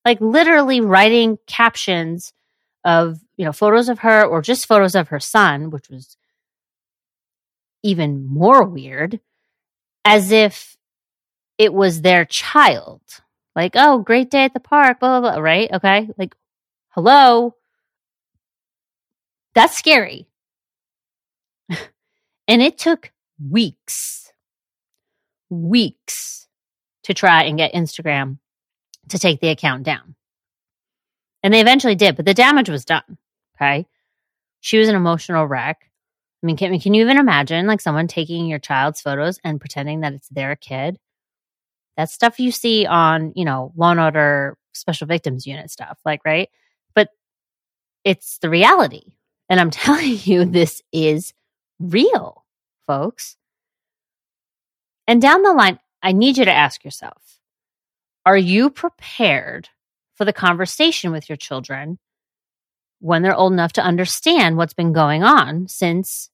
Like 0.04 0.20
literally 0.20 0.82
writing 0.82 1.38
captions 1.48 2.34
of, 2.84 3.20
you 3.38 3.46
know, 3.46 3.54
photos 3.54 3.88
of 3.88 4.00
her 4.00 4.26
or 4.26 4.42
just 4.42 4.68
photos 4.68 4.96
of 4.96 5.10
her 5.10 5.20
son, 5.20 5.70
which 5.70 5.90
was 5.90 6.18
even 7.84 8.26
more 8.28 8.64
weird, 8.64 9.20
as 10.04 10.32
if 10.32 10.76
it 11.58 11.74
was 11.74 12.02
their 12.02 12.26
child. 12.26 13.02
Like, 13.56 13.74
oh, 13.76 14.00
great 14.00 14.30
day 14.30 14.44
at 14.44 14.54
the 14.54 14.60
park, 14.60 15.00
blah, 15.00 15.22
blah, 15.22 15.32
blah, 15.34 15.42
right? 15.42 15.72
Okay. 15.72 16.10
Like, 16.18 16.36
hello. 16.90 17.56
That's 19.54 19.78
scary. 19.78 20.28
and 21.70 22.62
it 22.62 22.78
took 22.78 23.12
weeks, 23.50 24.25
weeks 25.50 26.48
to 27.04 27.14
try 27.14 27.44
and 27.44 27.58
get 27.58 27.74
Instagram 27.74 28.40
to 29.10 29.20
take 29.20 29.40
the 29.40 29.50
account 29.50 29.84
down. 29.84 30.16
And 31.44 31.54
they 31.54 31.62
eventually 31.62 31.96
did, 31.96 32.16
but 32.16 32.26
the 32.26 32.34
damage 32.34 32.70
was 32.70 32.86
done. 32.86 33.18
Okay. 33.56 33.86
She 34.62 34.80
was 34.80 34.90
an 34.90 34.96
emotional 34.96 35.46
wreck. 35.46 35.78
I 36.44 36.46
mean, 36.46 36.58
can, 36.58 36.80
can 36.80 36.94
you 36.94 37.04
even 37.04 37.18
imagine 37.18 37.68
like 37.68 37.82
someone 37.82 38.08
taking 38.08 38.48
your 38.48 38.60
child's 38.60 39.02
photos 39.02 39.40
and 39.44 39.60
pretending 39.60 40.02
that 40.02 40.14
it's 40.14 40.28
their 40.30 40.56
kid? 40.56 40.98
That 41.98 42.10
stuff 42.10 42.40
you 42.40 42.52
see 42.52 42.86
on, 42.86 43.32
you 43.36 43.46
know, 43.46 43.72
Law 43.76 43.92
and 43.92 44.00
Order 44.00 44.58
Special 44.74 45.08
Victims 45.08 45.48
Unit 45.48 45.70
stuff, 45.70 46.00
like, 46.04 46.22
right? 46.26 46.50
But 46.94 47.10
it's 48.04 48.40
the 48.40 48.50
reality. 48.50 49.14
And 49.48 49.60
I'm 49.60 49.70
telling 49.72 50.18
you, 50.24 50.46
this 50.46 50.82
is 50.92 51.34
real, 51.80 52.44
folks. 52.88 53.38
And 55.08 55.22
down 55.22 55.44
the 55.44 55.54
line, 55.54 55.80
I 56.02 56.12
need 56.12 56.38
you 56.38 56.46
to 56.46 56.54
ask 56.54 56.84
yourself 56.84 57.40
Are 58.26 58.38
you 58.38 58.70
prepared 58.70 59.70
for 60.16 60.26
the 60.26 60.34
conversation 60.34 61.12
with 61.12 61.30
your 61.30 61.36
children 61.36 62.00
when 63.00 63.22
they're 63.22 63.36
old 63.36 63.54
enough 63.54 63.74
to 63.74 63.84
understand 63.84 64.58
what's 64.58 64.74
been 64.74 64.94
going 64.94 65.24
on 65.24 65.68
since 65.68 66.30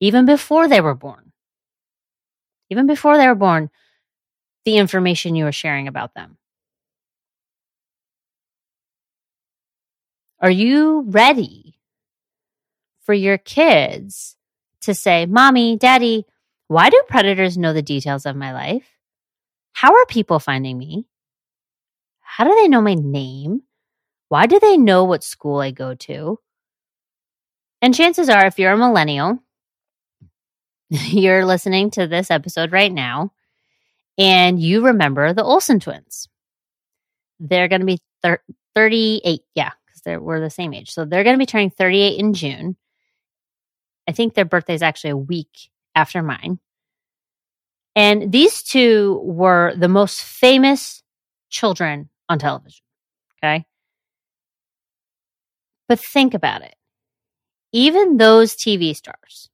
even 0.00 0.26
before 0.26 0.68
they 0.68 0.80
were 0.80 0.94
born? 0.94 1.32
Even 2.70 2.86
before 2.86 3.16
they 3.16 3.28
were 3.28 3.34
born, 3.34 3.70
the 4.64 4.76
information 4.76 5.36
you 5.36 5.46
are 5.46 5.52
sharing 5.52 5.86
about 5.86 6.14
them? 6.14 6.36
Are 10.40 10.50
you 10.50 11.04
ready 11.06 11.78
for 13.00 13.14
your 13.14 13.38
kids 13.38 14.36
to 14.82 14.94
say, 14.94 15.24
Mommy, 15.24 15.76
Daddy, 15.76 16.26
why 16.68 16.90
do 16.90 17.02
predators 17.08 17.56
know 17.56 17.72
the 17.72 17.82
details 17.82 18.26
of 18.26 18.36
my 18.36 18.52
life? 18.52 18.86
How 19.72 19.92
are 19.94 20.06
people 20.06 20.38
finding 20.38 20.76
me? 20.78 21.06
How 22.20 22.44
do 22.44 22.54
they 22.54 22.68
know 22.68 22.80
my 22.80 22.94
name? 22.94 23.62
Why 24.28 24.46
do 24.46 24.58
they 24.58 24.76
know 24.76 25.04
what 25.04 25.22
school 25.22 25.60
I 25.60 25.70
go 25.70 25.94
to? 25.94 26.40
And 27.80 27.94
chances 27.94 28.28
are, 28.28 28.46
if 28.46 28.58
you're 28.58 28.72
a 28.72 28.76
millennial, 28.76 29.38
you're 30.90 31.44
listening 31.44 31.90
to 31.92 32.06
this 32.06 32.30
episode 32.30 32.72
right 32.72 32.92
now, 32.92 33.32
and 34.18 34.60
you 34.60 34.86
remember 34.86 35.32
the 35.32 35.44
Olsen 35.44 35.78
twins. 35.78 36.28
They're 37.38 37.68
going 37.68 37.80
to 37.82 37.86
be 37.86 37.98
thir- 38.22 38.42
38. 38.74 39.42
Yeah, 39.54 39.70
because 39.86 40.02
they 40.02 40.16
were 40.16 40.40
the 40.40 40.50
same 40.50 40.74
age. 40.74 40.90
So 40.90 41.04
they're 41.04 41.24
going 41.24 41.34
to 41.34 41.38
be 41.38 41.46
turning 41.46 41.70
38 41.70 42.18
in 42.18 42.34
June. 42.34 42.76
I 44.08 44.12
think 44.12 44.34
their 44.34 44.44
birthday 44.44 44.74
is 44.74 44.82
actually 44.82 45.10
a 45.10 45.16
week 45.16 45.70
after 45.96 46.22
mine. 46.22 46.60
And 47.96 48.30
these 48.30 48.62
two 48.62 49.20
were 49.24 49.74
the 49.74 49.88
most 49.88 50.22
famous 50.22 51.02
children 51.48 52.10
on 52.28 52.38
television. 52.38 52.84
Okay. 53.42 53.64
But 55.88 55.98
think 55.98 56.34
about 56.34 56.62
it. 56.62 56.74
Even 57.72 58.18
those 58.18 58.54
TV 58.54 58.94
stars, 58.94 59.48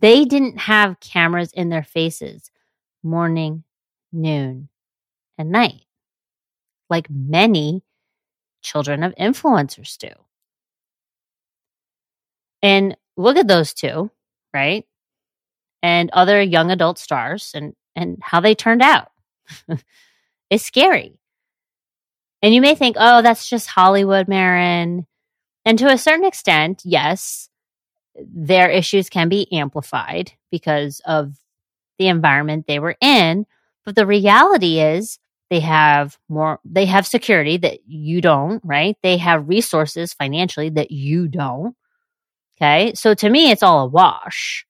they 0.00 0.24
didn't 0.24 0.58
have 0.58 1.00
cameras 1.00 1.52
in 1.52 1.70
their 1.70 1.82
faces 1.82 2.50
morning, 3.02 3.64
noon, 4.12 4.68
and 5.38 5.50
night, 5.50 5.84
like 6.90 7.08
many 7.10 7.82
children 8.62 9.02
of 9.02 9.14
influencers 9.16 9.96
do. 9.96 10.10
And 12.62 12.96
look 13.16 13.36
at 13.36 13.48
those 13.48 13.74
two, 13.74 14.10
right? 14.52 14.84
And 15.82 16.10
other 16.12 16.40
young 16.40 16.70
adult 16.70 16.98
stars 16.98 17.52
and, 17.54 17.74
and 17.96 18.18
how 18.22 18.40
they 18.40 18.54
turned 18.54 18.82
out. 18.82 19.10
it's 20.50 20.64
scary. 20.64 21.18
And 22.42 22.54
you 22.54 22.60
may 22.60 22.74
think, 22.74 22.96
oh, 22.98 23.22
that's 23.22 23.48
just 23.48 23.68
Hollywood, 23.68 24.28
Maren. 24.28 25.06
And 25.64 25.78
to 25.78 25.86
a 25.86 25.98
certain 25.98 26.24
extent, 26.24 26.82
yes, 26.84 27.48
their 28.16 28.68
issues 28.68 29.08
can 29.08 29.28
be 29.28 29.50
amplified 29.52 30.32
because 30.50 31.00
of 31.06 31.36
the 31.98 32.08
environment 32.08 32.66
they 32.66 32.78
were 32.78 32.96
in. 33.00 33.46
But 33.84 33.94
the 33.94 34.06
reality 34.06 34.80
is 34.80 35.18
they 35.50 35.60
have 35.60 36.18
more, 36.28 36.60
they 36.64 36.86
have 36.86 37.06
security 37.06 37.56
that 37.58 37.80
you 37.86 38.20
don't, 38.20 38.60
right? 38.64 38.96
They 39.02 39.18
have 39.18 39.48
resources 39.48 40.12
financially 40.12 40.70
that 40.70 40.90
you 40.90 41.28
don't. 41.28 41.76
Okay. 42.62 42.92
So 42.94 43.12
to 43.14 43.28
me, 43.28 43.50
it's 43.50 43.64
all 43.64 43.80
a 43.80 43.86
wash. 43.86 44.64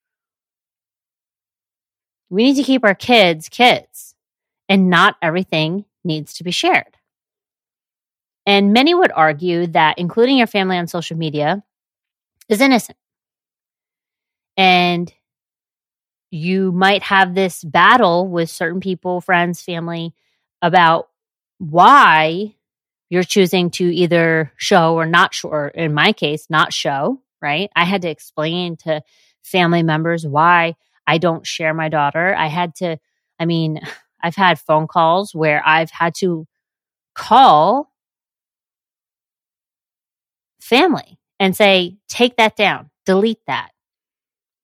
We 2.31 2.45
need 2.45 2.55
to 2.55 2.63
keep 2.63 2.83
our 2.83 2.95
kids 2.95 3.49
kids 3.49 4.15
and 4.67 4.89
not 4.89 5.15
everything 5.21 5.85
needs 6.03 6.33
to 6.35 6.43
be 6.43 6.49
shared. 6.49 6.97
And 8.47 8.73
many 8.73 8.95
would 8.95 9.11
argue 9.11 9.67
that 9.67 9.99
including 9.99 10.37
your 10.37 10.47
family 10.47 10.77
on 10.77 10.87
social 10.87 11.17
media 11.17 11.63
is 12.49 12.61
innocent. 12.61 12.97
And 14.57 15.13
you 16.31 16.71
might 16.71 17.03
have 17.03 17.35
this 17.35 17.63
battle 17.63 18.27
with 18.27 18.49
certain 18.49 18.79
people, 18.79 19.21
friends, 19.21 19.61
family 19.61 20.15
about 20.63 21.09
why 21.59 22.55
you're 23.11 23.23
choosing 23.23 23.69
to 23.71 23.93
either 23.93 24.51
show 24.57 24.95
or 24.95 25.05
not 25.05 25.35
show, 25.35 25.49
or 25.49 25.67
in 25.67 25.93
my 25.93 26.11
case, 26.11 26.47
not 26.49 26.73
show, 26.73 27.21
right? 27.43 27.69
I 27.75 27.83
had 27.83 28.01
to 28.03 28.09
explain 28.09 28.77
to 28.77 29.03
family 29.43 29.83
members 29.83 30.25
why 30.25 30.75
I 31.05 31.17
don't 31.19 31.45
share 31.45 31.73
my 31.73 31.89
daughter. 31.89 32.33
I 32.35 32.47
had 32.47 32.73
to, 32.75 32.97
I 33.39 33.45
mean, 33.45 33.79
I've 34.23 34.35
had 34.37 34.57
phone 34.57 34.87
calls 34.87 35.35
where 35.35 35.61
I've 35.65 35.91
had 35.91 36.15
to 36.19 36.47
call 37.13 37.91
family 40.61 41.19
and 41.39 41.55
say, 41.55 41.97
take 42.07 42.37
that 42.37 42.55
down, 42.55 42.89
delete 43.05 43.45
that, 43.47 43.71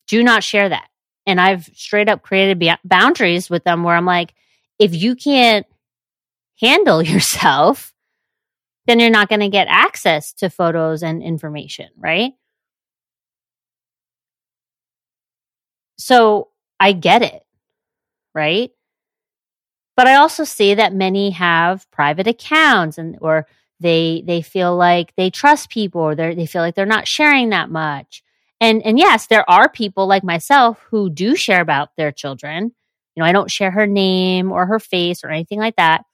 do 0.07 0.23
not 0.23 0.43
share 0.43 0.69
that. 0.69 0.87
And 1.25 1.41
I've 1.41 1.65
straight 1.75 2.09
up 2.09 2.23
created 2.23 2.63
boundaries 2.85 3.49
with 3.49 3.65
them 3.65 3.83
where 3.83 3.95
I'm 3.95 4.05
like, 4.05 4.33
if 4.79 4.95
you 4.95 5.15
can't 5.15 5.67
handle 6.59 7.01
yourself, 7.03 7.93
then 8.87 8.99
you're 8.99 9.09
not 9.09 9.29
going 9.29 9.41
to 9.41 9.49
get 9.49 9.67
access 9.69 10.33
to 10.33 10.49
photos 10.49 11.03
and 11.03 11.21
information, 11.21 11.89
right? 11.97 12.31
So 15.99 16.47
I 16.79 16.93
get 16.93 17.21
it, 17.21 17.43
right? 18.33 18.71
But 19.97 20.07
I 20.07 20.15
also 20.15 20.45
see 20.45 20.73
that 20.75 20.93
many 20.93 21.31
have 21.31 21.89
private 21.91 22.25
accounts 22.25 22.97
and 22.97 23.17
or 23.21 23.47
they 23.81 24.23
they 24.25 24.41
feel 24.41 24.75
like 24.77 25.13
they 25.17 25.29
trust 25.29 25.69
people 25.69 26.01
or 26.01 26.15
they 26.15 26.45
feel 26.45 26.61
like 26.61 26.75
they're 26.75 26.85
not 26.85 27.07
sharing 27.07 27.49
that 27.49 27.69
much. 27.69 28.23
And 28.61 28.81
and 28.85 28.97
yes, 28.97 29.27
there 29.27 29.49
are 29.49 29.69
people 29.69 30.07
like 30.07 30.23
myself 30.23 30.79
who 30.89 31.09
do 31.09 31.35
share 31.35 31.61
about 31.61 31.89
their 31.97 32.13
children. 32.13 32.73
You 33.15 33.23
know, 33.23 33.25
I 33.25 33.33
don't 33.33 33.51
share 33.51 33.71
her 33.71 33.87
name 33.87 34.51
or 34.53 34.65
her 34.67 34.79
face 34.79 35.23
or 35.23 35.29
anything 35.29 35.59
like 35.59 35.75
that. 35.75 36.05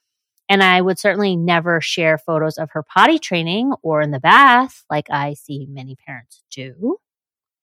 And 0.50 0.64
I 0.64 0.82
would 0.82 1.00
certainly 1.00 1.36
never 1.36 1.82
share 1.82 2.18
photos 2.18 2.58
of 2.58 2.72
her 2.72 2.84
potty 2.84 3.20
training 3.20 3.74
or 3.84 4.02
in 4.02 4.12
the 4.12 4.20
bath 4.20 4.84
like 4.90 5.10
I 5.12 5.36
see 5.36 5.68
many 5.70 5.96
parents 5.96 6.44
do. 6.52 6.98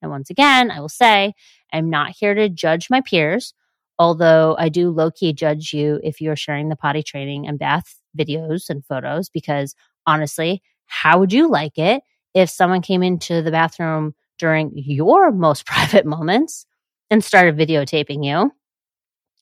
And 0.03 0.11
once 0.11 0.31
again, 0.31 0.71
I 0.71 0.81
will 0.81 0.89
say, 0.89 1.33
I'm 1.73 1.89
not 1.89 2.13
here 2.19 2.35
to 2.35 2.49
judge 2.49 2.91
my 2.91 3.01
peers, 3.01 3.55
although 3.99 4.57
I 4.59 4.69
do 4.69 4.91
low 4.91 5.11
key 5.11 5.33
judge 5.33 5.73
you 5.73 6.01
if 6.03 6.21
you're 6.21 6.37
sharing 6.37 6.69
the 6.69 6.77
potty 6.77 7.03
training 7.03 7.47
and 7.47 7.59
bath 7.59 7.97
videos 8.19 8.69
and 8.69 8.85
photos, 8.85 9.31
because 9.31 9.75
honestly, 10.07 10.63
how 10.87 11.19
would 11.19 11.33
you 11.33 11.49
like 11.49 11.79
it 11.79 12.03
if 12.35 12.51
someone 12.51 12.83
came 12.83 13.03
into 13.03 13.43
the 13.43 13.51
bathroom 13.51 14.15
during 14.39 14.73
your 14.75 15.31
most 15.31 15.65
private 15.67 16.05
moments 16.05 16.67
and 17.11 17.25
started 17.25 17.57
videotaping 17.57 18.25
you? 18.25 18.51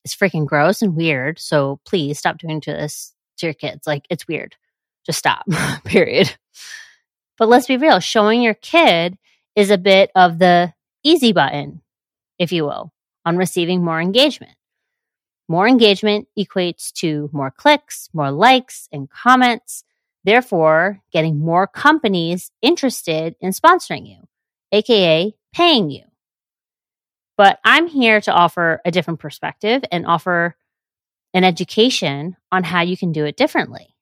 It's 0.04 0.16
freaking 0.16 0.46
gross 0.46 0.82
and 0.82 0.96
weird. 0.96 1.38
So 1.38 1.80
please 1.84 2.18
stop 2.18 2.38
doing 2.38 2.62
this 2.64 3.14
to 3.38 3.46
your 3.46 3.54
kids. 3.54 3.86
Like 3.86 4.04
it's 4.08 4.28
weird. 4.28 4.56
Just 5.04 5.18
stop. 5.18 5.44
Period. 5.84 6.36
But 7.38 7.48
let's 7.48 7.66
be 7.66 7.78
real, 7.78 8.00
showing 8.00 8.42
your 8.42 8.54
kid 8.54 9.16
is 9.56 9.70
a 9.70 9.78
bit 9.78 10.10
of 10.14 10.38
the 10.38 10.72
easy 11.02 11.32
button, 11.32 11.82
if 12.38 12.52
you 12.52 12.64
will, 12.64 12.92
on 13.24 13.36
receiving 13.36 13.84
more 13.84 14.00
engagement. 14.00 14.52
More 15.48 15.66
engagement 15.66 16.28
equates 16.38 16.92
to 16.94 17.28
more 17.32 17.50
clicks, 17.50 18.08
more 18.12 18.30
likes, 18.30 18.88
and 18.92 19.10
comments, 19.10 19.82
therefore, 20.22 21.00
getting 21.12 21.38
more 21.38 21.66
companies 21.66 22.52
interested 22.62 23.34
in 23.40 23.50
sponsoring 23.50 24.08
you, 24.08 24.28
aka 24.70 25.34
paying 25.52 25.90
you. 25.90 26.04
But 27.36 27.58
I'm 27.64 27.88
here 27.88 28.20
to 28.20 28.32
offer 28.32 28.80
a 28.84 28.90
different 28.90 29.18
perspective 29.18 29.82
and 29.90 30.06
offer 30.06 30.56
an 31.32 31.42
education 31.42 32.36
on 32.52 32.64
how 32.64 32.82
you 32.82 32.96
can 32.96 33.12
do 33.12 33.24
it 33.24 33.36
differently. 33.36 33.96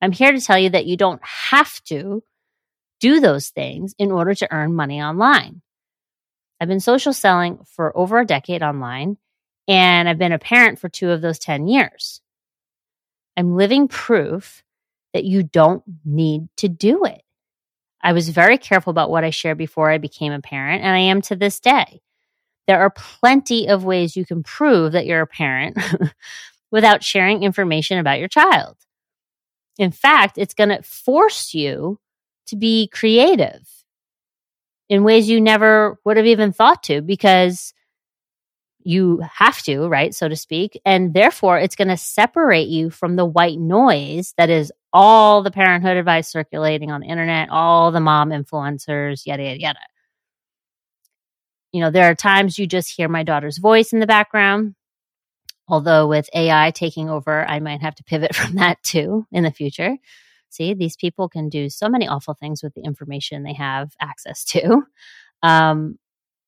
I'm 0.00 0.12
here 0.12 0.32
to 0.32 0.40
tell 0.40 0.58
you 0.58 0.70
that 0.70 0.86
you 0.86 0.96
don't 0.96 1.22
have 1.22 1.82
to 1.84 2.22
do 3.04 3.20
those 3.20 3.50
things 3.50 3.94
in 3.98 4.10
order 4.10 4.34
to 4.34 4.50
earn 4.50 4.72
money 4.72 5.02
online. 5.02 5.60
I've 6.58 6.68
been 6.68 6.80
social 6.80 7.12
selling 7.12 7.58
for 7.66 7.94
over 7.94 8.18
a 8.18 8.24
decade 8.24 8.62
online, 8.62 9.18
and 9.68 10.08
I've 10.08 10.16
been 10.16 10.32
a 10.32 10.38
parent 10.38 10.78
for 10.78 10.88
two 10.88 11.10
of 11.10 11.20
those 11.20 11.38
10 11.38 11.66
years. 11.66 12.22
I'm 13.36 13.56
living 13.56 13.88
proof 13.88 14.64
that 15.12 15.24
you 15.24 15.42
don't 15.42 15.82
need 16.06 16.48
to 16.56 16.68
do 16.68 17.04
it. 17.04 17.20
I 18.02 18.14
was 18.14 18.30
very 18.30 18.56
careful 18.56 18.90
about 18.90 19.10
what 19.10 19.22
I 19.22 19.28
shared 19.28 19.58
before 19.58 19.90
I 19.90 19.98
became 19.98 20.32
a 20.32 20.40
parent, 20.40 20.82
and 20.82 20.90
I 20.90 21.00
am 21.00 21.20
to 21.22 21.36
this 21.36 21.60
day. 21.60 22.00
There 22.66 22.80
are 22.80 22.88
plenty 22.88 23.68
of 23.68 23.84
ways 23.84 24.16
you 24.16 24.24
can 24.24 24.42
prove 24.42 24.92
that 24.92 25.04
you're 25.04 25.20
a 25.20 25.26
parent 25.26 25.76
without 26.72 27.04
sharing 27.04 27.42
information 27.42 27.98
about 27.98 28.18
your 28.18 28.28
child. 28.28 28.78
In 29.76 29.90
fact, 29.90 30.38
it's 30.38 30.54
going 30.54 30.70
to 30.70 30.82
force 30.82 31.52
you 31.52 31.98
to 32.46 32.56
be 32.56 32.88
creative 32.88 33.66
in 34.88 35.04
ways 35.04 35.28
you 35.28 35.40
never 35.40 35.98
would 36.04 36.16
have 36.16 36.26
even 36.26 36.52
thought 36.52 36.82
to 36.84 37.00
because 37.00 37.72
you 38.84 39.22
have 39.32 39.62
to, 39.62 39.88
right? 39.88 40.14
So 40.14 40.28
to 40.28 40.36
speak. 40.36 40.80
And 40.84 41.14
therefore, 41.14 41.58
it's 41.58 41.76
going 41.76 41.88
to 41.88 41.96
separate 41.96 42.68
you 42.68 42.90
from 42.90 43.16
the 43.16 43.24
white 43.24 43.58
noise 43.58 44.34
that 44.36 44.50
is 44.50 44.70
all 44.92 45.42
the 45.42 45.50
parenthood 45.50 45.96
advice 45.96 46.30
circulating 46.30 46.90
on 46.90 47.00
the 47.00 47.08
internet, 47.08 47.48
all 47.50 47.90
the 47.90 48.00
mom 48.00 48.30
influencers, 48.30 49.26
yada, 49.26 49.42
yada, 49.42 49.60
yada. 49.60 49.78
You 51.72 51.80
know, 51.80 51.90
there 51.90 52.08
are 52.10 52.14
times 52.14 52.58
you 52.58 52.66
just 52.66 52.94
hear 52.94 53.08
my 53.08 53.24
daughter's 53.24 53.58
voice 53.58 53.92
in 53.92 54.00
the 54.00 54.06
background. 54.06 54.74
Although 55.66 56.06
with 56.06 56.28
AI 56.34 56.70
taking 56.72 57.08
over, 57.08 57.44
I 57.44 57.58
might 57.60 57.80
have 57.80 57.94
to 57.96 58.04
pivot 58.04 58.34
from 58.36 58.56
that 58.56 58.82
too 58.82 59.26
in 59.32 59.44
the 59.44 59.50
future. 59.50 59.96
See, 60.54 60.74
these 60.74 60.96
people 60.96 61.28
can 61.28 61.48
do 61.48 61.68
so 61.68 61.88
many 61.88 62.06
awful 62.06 62.34
things 62.34 62.62
with 62.62 62.74
the 62.74 62.82
information 62.82 63.42
they 63.42 63.54
have 63.54 63.92
access 64.00 64.44
to. 64.46 64.82
Um, 65.42 65.98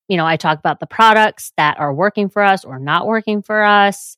you 0.08 0.16
know, 0.16 0.26
I 0.26 0.36
talk 0.36 0.58
about 0.58 0.78
the 0.78 0.86
products 0.86 1.52
that 1.56 1.78
are 1.78 1.92
working 1.92 2.28
for 2.28 2.42
us 2.42 2.64
or 2.64 2.78
not 2.78 3.06
working 3.06 3.42
for 3.42 3.64
us. 3.64 4.16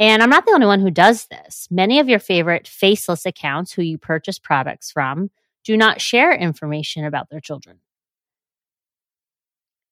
And 0.00 0.22
I'm 0.22 0.30
not 0.30 0.44
the 0.44 0.52
only 0.52 0.66
one 0.66 0.80
who 0.80 0.90
does 0.90 1.26
this. 1.26 1.68
Many 1.70 2.00
of 2.00 2.08
your 2.08 2.18
favorite 2.18 2.66
faceless 2.66 3.26
accounts 3.26 3.72
who 3.72 3.82
you 3.82 3.98
purchase 3.98 4.38
products 4.38 4.90
from 4.90 5.30
do 5.64 5.76
not 5.76 6.00
share 6.00 6.32
information 6.32 7.04
about 7.04 7.30
their 7.30 7.40
children. 7.40 7.78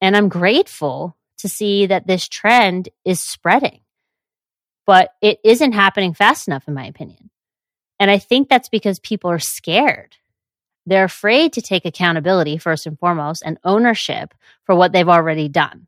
And 0.00 0.16
I'm 0.16 0.28
grateful 0.28 1.16
to 1.38 1.48
see 1.48 1.86
that 1.86 2.06
this 2.06 2.28
trend 2.28 2.88
is 3.04 3.20
spreading, 3.20 3.80
but 4.86 5.10
it 5.22 5.38
isn't 5.44 5.72
happening 5.72 6.14
fast 6.14 6.48
enough, 6.48 6.68
in 6.68 6.74
my 6.74 6.86
opinion. 6.86 7.30
And 7.98 8.10
I 8.10 8.18
think 8.18 8.48
that's 8.48 8.68
because 8.68 8.98
people 8.98 9.30
are 9.30 9.38
scared. 9.38 10.16
They're 10.84 11.04
afraid 11.04 11.52
to 11.54 11.62
take 11.62 11.84
accountability, 11.84 12.58
first 12.58 12.86
and 12.86 12.98
foremost, 12.98 13.42
and 13.44 13.58
ownership 13.64 14.34
for 14.64 14.74
what 14.74 14.92
they've 14.92 15.08
already 15.08 15.48
done, 15.48 15.86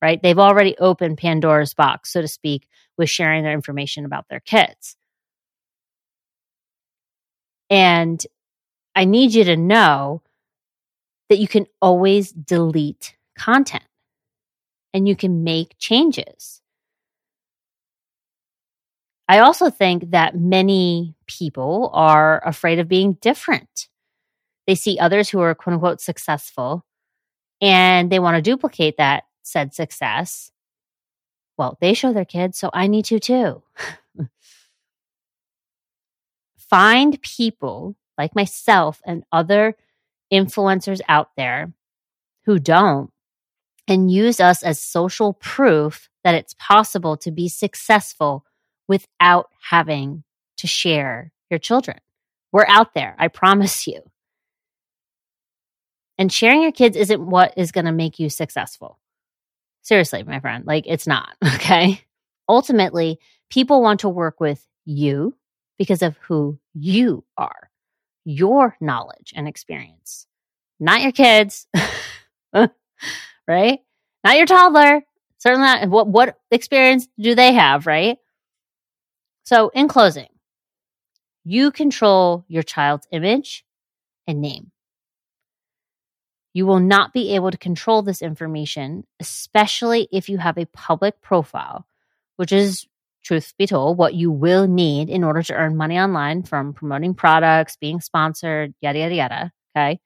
right? 0.00 0.22
They've 0.22 0.38
already 0.38 0.76
opened 0.78 1.18
Pandora's 1.18 1.74
box, 1.74 2.12
so 2.12 2.20
to 2.20 2.28
speak, 2.28 2.68
with 2.96 3.10
sharing 3.10 3.42
their 3.42 3.52
information 3.52 4.04
about 4.04 4.28
their 4.28 4.40
kids. 4.40 4.96
And 7.70 8.24
I 8.94 9.04
need 9.04 9.34
you 9.34 9.44
to 9.44 9.56
know 9.56 10.22
that 11.28 11.38
you 11.38 11.48
can 11.48 11.66
always 11.82 12.32
delete 12.32 13.16
content 13.36 13.84
and 14.94 15.06
you 15.06 15.14
can 15.16 15.44
make 15.44 15.76
changes. 15.78 16.60
I 19.28 19.40
also 19.40 19.68
think 19.68 20.10
that 20.10 20.34
many 20.34 21.14
people 21.26 21.90
are 21.92 22.42
afraid 22.46 22.78
of 22.78 22.88
being 22.88 23.14
different. 23.20 23.88
They 24.66 24.74
see 24.74 24.98
others 24.98 25.28
who 25.28 25.40
are 25.40 25.54
quote 25.54 25.74
unquote 25.74 26.00
successful 26.00 26.84
and 27.60 28.10
they 28.10 28.18
want 28.18 28.36
to 28.36 28.42
duplicate 28.42 28.96
that 28.96 29.24
said 29.42 29.74
success. 29.74 30.50
Well, 31.56 31.76
they 31.80 31.94
show 31.94 32.12
their 32.12 32.24
kids, 32.24 32.58
so 32.58 32.70
I 32.72 32.86
need 32.86 33.04
to 33.06 33.18
too. 33.18 33.62
Find 36.56 37.20
people 37.20 37.96
like 38.16 38.34
myself 38.34 39.00
and 39.04 39.24
other 39.32 39.76
influencers 40.32 41.00
out 41.08 41.30
there 41.36 41.72
who 42.44 42.58
don't 42.58 43.10
and 43.88 44.10
use 44.10 44.38
us 44.38 44.62
as 44.62 44.80
social 44.80 45.32
proof 45.34 46.08
that 46.24 46.34
it's 46.34 46.54
possible 46.58 47.16
to 47.16 47.30
be 47.30 47.48
successful 47.48 48.44
without 48.88 49.50
having 49.60 50.24
to 50.56 50.66
share 50.66 51.30
your 51.50 51.58
children. 51.58 51.98
We're 52.52 52.66
out 52.66 52.94
there, 52.94 53.14
I 53.18 53.28
promise 53.28 53.86
you. 53.86 54.02
And 56.16 56.32
sharing 56.32 56.62
your 56.62 56.72
kids 56.72 56.96
isn't 56.96 57.24
what 57.24 57.54
is 57.56 57.70
going 57.70 57.84
to 57.84 57.92
make 57.92 58.18
you 58.18 58.28
successful. 58.28 58.98
Seriously, 59.82 60.22
my 60.24 60.40
friend, 60.40 60.66
like 60.66 60.84
it's 60.86 61.06
not, 61.06 61.36
okay? 61.54 62.00
Ultimately, 62.48 63.20
people 63.50 63.82
want 63.82 64.00
to 64.00 64.08
work 64.08 64.40
with 64.40 64.66
you 64.84 65.36
because 65.78 66.02
of 66.02 66.16
who 66.18 66.58
you 66.74 67.24
are, 67.36 67.70
your 68.24 68.76
knowledge 68.80 69.32
and 69.36 69.46
experience, 69.46 70.26
not 70.80 71.02
your 71.02 71.12
kids, 71.12 71.68
right? 73.46 73.78
Not 74.24 74.36
your 74.36 74.46
toddler. 74.46 75.02
Certainly 75.38 75.66
not. 75.66 75.88
What, 75.88 76.08
what 76.08 76.38
experience 76.50 77.06
do 77.18 77.34
they 77.36 77.52
have, 77.52 77.86
right? 77.86 78.18
So, 79.50 79.70
in 79.70 79.88
closing, 79.88 80.28
You 81.42 81.70
control 81.70 82.44
your 82.48 82.62
child's 82.62 83.08
image 83.10 83.64
and 84.26 84.42
name. 84.42 84.72
You 86.52 86.66
will 86.66 86.80
not 86.80 87.14
be 87.14 87.34
able 87.34 87.50
to 87.50 87.56
control 87.56 88.02
this 88.02 88.20
information, 88.20 89.04
especially 89.20 90.06
if 90.12 90.28
you 90.28 90.36
have 90.36 90.58
a 90.58 90.66
public 90.66 91.22
profile, 91.22 91.86
which 92.36 92.52
is, 92.52 92.86
truth 93.24 93.54
be 93.56 93.66
told, 93.66 93.96
what 93.96 94.12
you 94.12 94.30
will 94.30 94.68
need 94.68 95.08
in 95.08 95.24
order 95.24 95.42
to 95.42 95.54
earn 95.54 95.78
money 95.78 95.98
online 95.98 96.42
from 96.42 96.74
promoting 96.74 97.14
products, 97.14 97.78
being 97.80 98.02
sponsored, 98.02 98.74
yada, 98.82 98.98
yada, 98.98 99.14
yada. 99.14 99.52
Okay. 99.74 100.00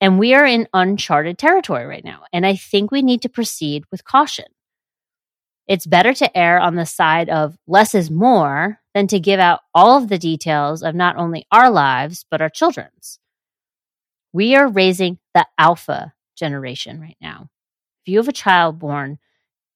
And 0.00 0.16
we 0.20 0.34
are 0.34 0.46
in 0.46 0.68
uncharted 0.72 1.38
territory 1.38 1.86
right 1.86 2.04
now. 2.04 2.22
And 2.32 2.46
I 2.46 2.54
think 2.54 2.92
we 2.92 3.02
need 3.02 3.22
to 3.22 3.28
proceed 3.28 3.82
with 3.90 4.04
caution. 4.04 4.46
It's 5.68 5.86
better 5.86 6.14
to 6.14 6.36
err 6.36 6.58
on 6.58 6.76
the 6.76 6.86
side 6.86 7.28
of 7.28 7.58
less 7.66 7.94
is 7.94 8.10
more 8.10 8.80
than 8.94 9.06
to 9.08 9.20
give 9.20 9.38
out 9.38 9.60
all 9.74 9.98
of 9.98 10.08
the 10.08 10.18
details 10.18 10.82
of 10.82 10.94
not 10.94 11.16
only 11.16 11.46
our 11.52 11.70
lives, 11.70 12.24
but 12.30 12.40
our 12.40 12.48
children's. 12.48 13.18
We 14.32 14.56
are 14.56 14.66
raising 14.66 15.18
the 15.34 15.46
alpha 15.58 16.14
generation 16.36 17.00
right 17.00 17.18
now. 17.20 17.50
If 18.04 18.12
you 18.12 18.18
have 18.18 18.28
a 18.28 18.32
child 18.32 18.78
born 18.78 19.18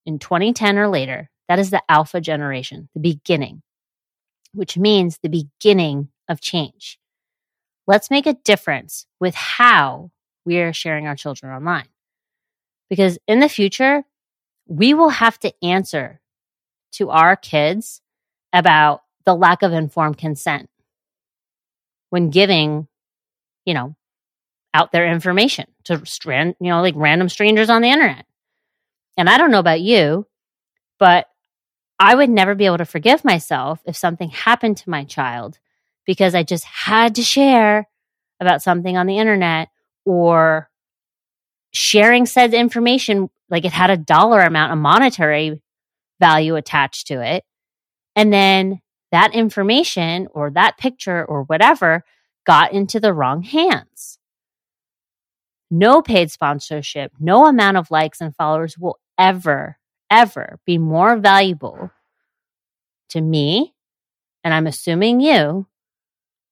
in 0.07 0.19
2010 0.19 0.79
or 0.79 0.89
later, 0.89 1.31
that 1.49 1.59
is 1.59 1.71
the 1.71 1.83
alpha 1.91 2.23
generation, 2.23 2.89
the 2.95 3.01
beginning, 3.01 3.63
which 4.55 4.79
means 4.79 5.19
the 5.19 5.29
beginning 5.29 6.09
of 6.27 6.41
change. 6.41 6.99
Let's 7.87 8.11
make 8.11 8.27
a 8.27 8.39
difference 8.45 9.07
with 9.21 9.35
how 9.35 10.11
we 10.47 10.59
are 10.61 10.73
sharing 10.73 11.07
our 11.07 11.17
children 11.17 11.53
online. 11.53 11.89
Because 12.89 13.19
in 13.27 13.41
the 13.41 13.49
future, 13.49 14.05
we 14.73 14.95
will 14.95 15.11
have 15.11 15.39
to 15.39 15.53
answer 15.63 16.19
to 16.93 17.11
our 17.11 17.37
kids 17.37 18.01
about 18.55 19.03
the 19.27 19.35
lack 19.35 19.63
of 19.63 19.75
informed 19.75 20.17
consent 20.17 20.71
when 22.09 22.31
giving, 22.31 22.89
you 23.67 23.75
know, 23.75 23.95
out 24.73 24.91
their 24.91 25.07
information 25.13 25.67
to 25.85 26.05
strand, 26.07 26.55
you 26.59 26.71
know, 26.71 26.81
like 26.81 26.95
random 26.97 27.29
strangers 27.29 27.69
on 27.69 27.83
the 27.83 27.91
internet. 27.91 28.25
And 29.19 29.29
I 29.29 29.37
don't 29.37 29.51
know 29.51 29.59
about 29.59 29.83
you, 29.83 30.27
but 30.99 31.27
I 31.99 32.15
would 32.15 32.31
never 32.31 32.55
be 32.55 32.65
able 32.65 32.79
to 32.79 32.87
forgive 32.87 33.27
myself 33.27 33.81
if 33.85 33.95
something 33.95 34.31
happened 34.31 34.79
to 34.79 34.91
my 34.91 35.05
child 35.05 35.59
because 36.07 36.35
I 36.35 36.45
just 36.45 36.65
had 36.65 37.17
to 37.17 37.23
share 37.23 37.89
about 38.41 38.63
something 38.63 38.97
on 38.97 39.07
the 39.07 39.19
internet 39.19 39.69
or 40.07 40.71
sharing 41.73 42.25
said 42.25 42.55
information 42.55 43.29
like 43.53 43.65
it 43.65 43.73
had 43.73 43.91
a 43.91 43.97
dollar 43.97 44.41
amount, 44.41 44.73
a 44.73 44.77
monetary 44.77 45.62
value 46.19 46.57
attached 46.57 47.07
to 47.09 47.21
it. 47.21 47.45
And 48.17 48.33
then 48.33 48.81
that 49.12 49.35
information 49.35 50.27
or 50.33 50.51
that 50.51 50.79
picture 50.79 51.25
or 51.25 51.45
whatever 51.45 52.03
got 52.47 52.73
into 52.73 52.99
the 52.99 53.12
wrong 53.12 53.43
hands. 53.43 54.19
No 55.71 56.03
paid 56.03 56.31
sponsorship, 56.31 57.12
no 57.21 57.47
amount 57.47 57.77
of 57.77 57.91
likes 57.91 58.21
and 58.21 58.35
followers 58.35 58.77
will 58.79 58.99
ever, 59.19 59.79
ever 60.11 60.59
be 60.67 60.79
more 60.79 61.17
valuable 61.17 61.91
to 63.11 63.21
me, 63.21 63.75
and 64.43 64.53
I'm 64.55 64.67
assuming 64.67 65.21
you, 65.21 65.67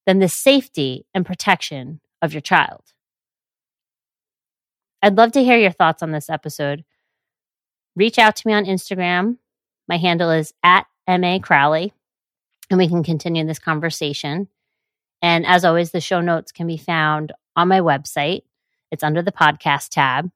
than 0.07 0.19
the 0.19 0.29
safety 0.29 1.07
and 1.15 1.25
protection 1.25 2.01
of 2.23 2.33
your 2.33 2.41
child. 2.41 2.83
I'd 5.03 5.17
love 5.17 5.33
to 5.33 5.45
hear 5.45 5.57
your 5.57 5.71
thoughts 5.71 6.03
on 6.03 6.13
this 6.13 6.29
episode. 6.29 6.85
Reach 7.97 8.19
out 8.19 8.37
to 8.37 8.47
me 8.47 8.53
on 8.53 8.65
Instagram. 8.65 9.37
My 9.89 9.97
handle 9.97 10.31
is 10.31 10.53
at 10.63 10.87
MA 11.09 11.39
Crowley, 11.39 11.93
and 12.71 12.79
we 12.79 12.89
can 12.89 13.03
continue 13.03 13.45
this 13.45 13.59
conversation. 13.59 14.49
And 15.23 15.45
as 15.45 15.65
always, 15.65 15.91
the 15.91 16.01
show 16.01 16.21
notes 16.21 16.53
can 16.53 16.67
be 16.67 16.77
found 16.77 17.33
on 17.57 17.69
my 17.69 17.81
website. 17.81 18.43
It's 18.91 19.03
under 19.03 19.23
the 19.23 19.33
podcast 19.33 19.91
tab. 19.91 20.31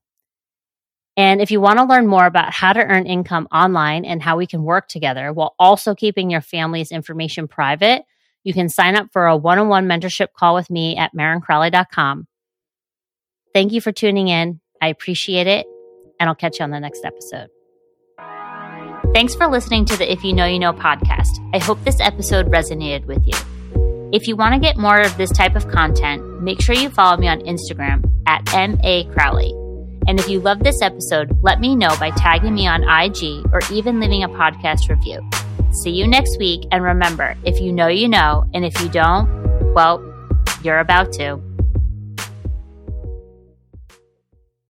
And 1.17 1.40
if 1.40 1.51
you 1.51 1.61
want 1.61 1.79
to 1.79 1.85
learn 1.85 2.07
more 2.07 2.27
about 2.27 2.53
how 2.53 2.73
to 2.73 2.81
earn 2.81 3.07
income 3.07 3.47
online 3.53 4.05
and 4.05 4.21
how 4.21 4.37
we 4.37 4.47
can 4.47 4.64
work 4.64 4.88
together 4.88 5.33
while 5.33 5.55
also 5.59 5.95
keeping 5.95 6.31
your 6.31 6.40
family's 6.40 6.90
information 6.90 7.47
private, 7.47 8.05
you 8.43 8.53
can 8.53 8.69
sign 8.69 8.97
up 8.97 9.12
for 9.12 9.27
a 9.27 9.37
one 9.37 9.59
on 9.59 9.69
one 9.69 9.87
mentorship 9.87 10.33
call 10.37 10.55
with 10.55 10.71
me 10.71 10.97
at 10.97 11.14
marencrowley.com. 11.14 12.27
Thank 13.55 13.73
you 13.73 13.81
for 13.81 13.93
tuning 13.93 14.29
in. 14.29 14.61
I 14.83 14.88
appreciate 14.88 15.47
it, 15.47 15.67
and 16.20 16.29
I'll 16.29 16.35
catch 16.35 16.59
you 16.59 16.64
on 16.64 16.70
the 16.70 16.81
next 16.81 17.05
episode. 17.05 17.48
Thanks 19.14 19.35
for 19.35 19.46
listening 19.46 19.85
to 19.87 19.96
the 19.96 20.11
If 20.11 20.24
You 20.24 20.33
Know 20.33 20.46
You 20.46 20.59
Know 20.59 20.72
podcast. 20.72 21.38
I 21.55 21.59
hope 21.59 21.83
this 21.85 22.00
episode 22.00 22.50
resonated 22.50 23.07
with 23.07 23.24
you. 23.24 23.35
If 24.12 24.27
you 24.27 24.37
want 24.37 24.55
to 24.55 24.61
get 24.61 24.77
more 24.77 25.00
of 25.00 25.16
this 25.16 25.31
type 25.31 25.57
of 25.57 25.68
content, 25.68 26.42
make 26.42 26.61
sure 26.61 26.74
you 26.74 26.90
follow 26.90 27.16
me 27.16 27.29
on 27.29 27.40
Instagram 27.40 28.05
at 28.27 28.44
MA 28.53 29.11
Crowley. 29.12 29.53
And 30.07 30.20
if 30.20 30.29
you 30.29 30.40
love 30.40 30.61
this 30.61 30.83
episode, 30.83 31.37
let 31.42 31.61
me 31.61 31.74
know 31.74 31.96
by 31.98 32.11
tagging 32.11 32.55
me 32.55 32.66
on 32.66 32.83
IG 32.83 33.46
or 33.53 33.61
even 33.72 34.00
leaving 34.00 34.22
a 34.22 34.29
podcast 34.29 34.88
review. 34.88 35.20
See 35.83 35.90
you 35.90 36.07
next 36.07 36.38
week. 36.38 36.66
And 36.70 36.85
remember, 36.85 37.37
if 37.44 37.61
you 37.61 37.72
know, 37.72 37.88
you 37.88 38.09
know. 38.09 38.44
And 38.53 38.64
if 38.64 38.81
you 38.81 38.88
don't, 38.88 39.74
well, 39.74 40.03
you're 40.62 40.79
about 40.79 41.12
to. 41.14 41.40